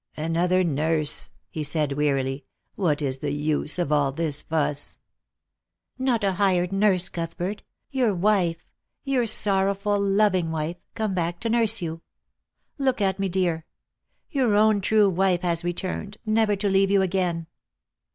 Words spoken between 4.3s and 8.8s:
fuss?" "Not a hired nurse, Cuthbert; your wife—